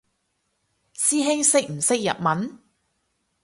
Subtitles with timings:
[0.95, 2.59] 師兄識唔識日文？